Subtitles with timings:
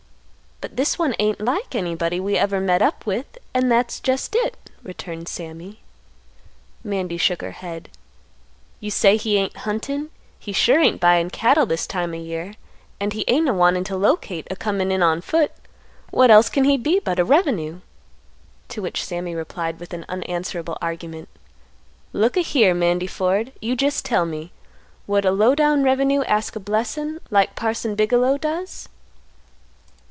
[0.63, 4.35] "But this one ain't like anybody that we ever met up with, and that's jest
[4.35, 5.79] it," returned Sammy.
[6.83, 7.89] Mandy shook her head;
[8.79, 12.53] "You say he ain't huntin'; he sure ain't buyin' cattle this time o' year;
[12.99, 15.51] and he ain't a wantin' t' locate a comin' in on foot;
[16.11, 17.79] what else can he be but a revenue?"
[18.69, 21.27] To which Sammy replied with an unanswerable argument;
[22.13, 24.51] "Look a here, Mandy Ford; you jest tell me,
[25.07, 28.87] would a low down revenue ask a blessin' like Parson Bigelow does?"